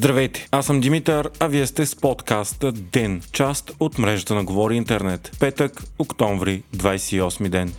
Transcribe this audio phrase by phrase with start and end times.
[0.00, 4.76] Здравейте, аз съм Димитър, а вие сте с подкаста ДЕН, част от мрежата на Говори
[4.76, 5.36] Интернет.
[5.40, 7.72] Петък, октомври, 28 ден.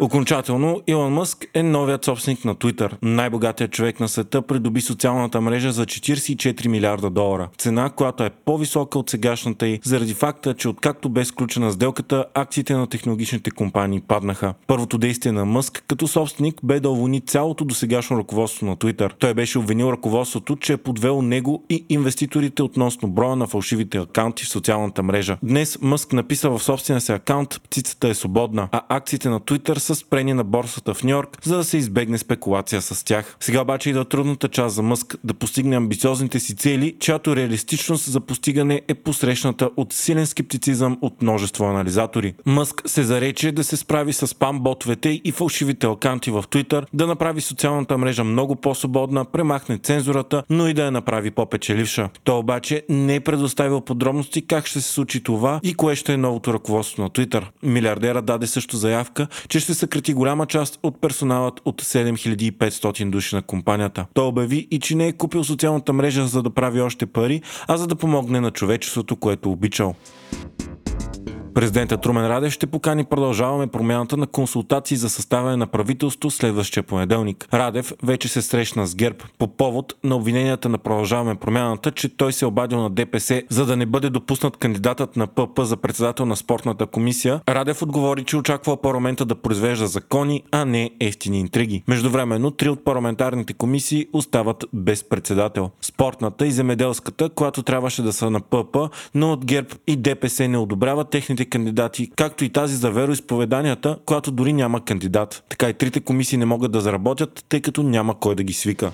[0.00, 2.92] Окончателно, Илон Мъск е новият собственик на Twitter.
[3.02, 7.48] Най-богатият човек на света придоби социалната мрежа за 44 милиарда долара.
[7.58, 12.74] Цена, която е по-висока от сегашната й, заради факта, че откакто бе сключена сделката, акциите
[12.74, 14.54] на технологичните компании паднаха.
[14.66, 19.12] Първото действие на Мъск като собственик бе да уволни цялото досегашно ръководство на Twitter.
[19.18, 24.44] Той беше обвинил ръководството, че е подвел него и инвеститорите относно броя на фалшивите акаунти
[24.44, 25.38] в социалната мрежа.
[25.42, 29.94] Днес Мъск написа в собствения си акаунт «Птицата е свободна», а акциите на Twitter са
[29.94, 33.36] спрени на борсата в Нью-Йорк, за да се избегне спекулация с тях.
[33.40, 38.20] Сега обаче идва трудната част за Мъск да постигне амбициозните си цели, чиято реалистичност за
[38.20, 42.34] постигане е посрещната от силен скептицизъм от множество анализатори.
[42.46, 47.40] Мъск се зарече да се справи с спам-ботовете и фалшивите алканти в Twitter, да направи
[47.40, 52.08] социалната мрежа много по-свободна, премахне цензурата, но и да я направи по-печеливша.
[52.24, 56.16] Той обаче не е предоставил подробности как ще се случи това и кое ще е
[56.16, 57.44] новото ръководство на Twitter.
[57.62, 63.42] Милиардера даде също заявка, че ще съкрати голяма част от персоналът от 7500 души на
[63.42, 64.06] компанията.
[64.14, 67.76] Той обяви и че не е купил социалната мрежа за да прави още пари, а
[67.76, 69.94] за да помогне на човечеството, което обичал.
[71.58, 77.48] Президента Трумен Радев ще покани продължаваме промяната на консултации за съставяне на правителство следващия понеделник.
[77.54, 82.32] Радев вече се срещна с ГЕРБ по повод на обвиненията на продължаваме промяната, че той
[82.32, 86.26] се е обадил на ДПС, за да не бъде допуснат кандидатът на ПП за председател
[86.26, 87.40] на спортната комисия.
[87.48, 91.82] Радев отговори, че очаква парламента да произвежда закони, а не ефтини интриги.
[91.88, 95.70] Междувременно, три от парламентарните комисии остават без председател.
[95.80, 98.76] Спортната и земеделската, която трябваше да са на ПП,
[99.14, 104.30] но от ГЕРБ и ДПС не одобряват техните кандидати, както и тази за вероисповеданията, която
[104.30, 105.44] дори няма кандидат.
[105.48, 108.92] Така и трите комисии не могат да заработят, тъй като няма кой да ги свика.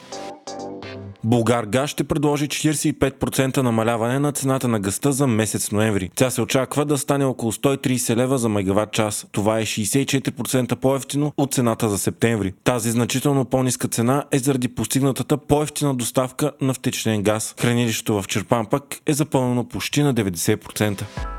[1.24, 6.10] Булгар Газ ще предложи 45% намаляване на цената на гъста за месец ноември.
[6.14, 9.26] Тя се очаква да стане около 130 лева за мегаватт час.
[9.32, 12.52] Това е 64% по-ефтино от цената за септември.
[12.64, 17.54] Тази значително по-ниска цена е заради постигнатата по-ефтина доставка на втечнен газ.
[17.60, 21.33] Хранилището в Черпан пък е запълнено почти на 90%.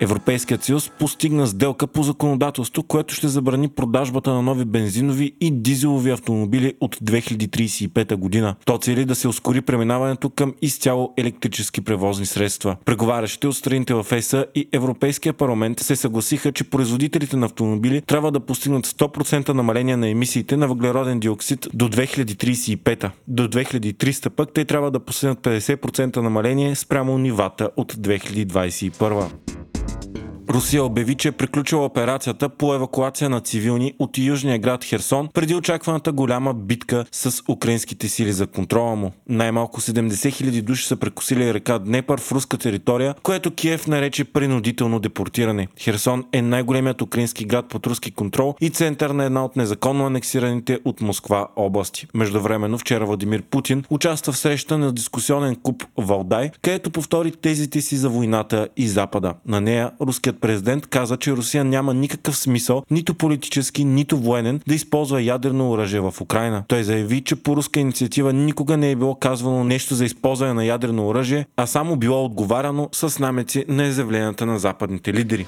[0.00, 6.10] Европейският съюз постигна сделка по законодателство, което ще забрани продажбата на нови бензинови и дизелови
[6.10, 8.54] автомобили от 2035 година.
[8.64, 12.76] То цели да се ускори преминаването към изцяло електрически превозни средства.
[12.84, 18.32] Преговарящите от страните в ЕСА и Европейския парламент се съгласиха, че производителите на автомобили трябва
[18.32, 23.10] да постигнат 100% намаление на емисиите на въглероден диоксид до 2035.
[23.28, 29.49] До 2300 пък те трябва да постигнат 50% намаление спрямо нивата от 2021.
[30.50, 35.54] Русия обяви, че е приключила операцията по евакуация на цивилни от южния град Херсон преди
[35.54, 39.12] очакваната голяма битка с украинските сили за контрола му.
[39.28, 45.00] Най-малко 70 000 души са прекусили река Днепър в руска територия, което Киев нарече принудително
[45.00, 45.68] депортиране.
[45.78, 50.78] Херсон е най-големият украински град под руски контрол и център на една от незаконно анексираните
[50.84, 52.06] от Москва области.
[52.14, 57.96] Междувременно вчера Владимир Путин участва в среща на дискусионен куп Валдай, където повтори тезите си
[57.96, 59.34] за войната и Запада.
[59.46, 64.74] На нея руският президент каза, че Русия няма никакъв смисъл, нито политически, нито военен, да
[64.74, 66.64] използва ядрено оръжие в Украина.
[66.68, 70.64] Той заяви, че по руска инициатива никога не е било казвано нещо за използване на
[70.64, 75.46] ядрено оръжие, а само било отговаряно с намеци на изявленията на западните лидери.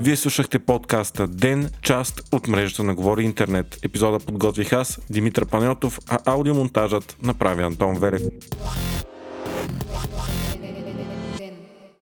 [0.00, 3.78] Вие слушахте подкаста Ден, част от мрежата на Говори Интернет.
[3.82, 8.22] Епизода подготвих аз, Димитър Панелтов, а аудиомонтажът направи Антон Верев.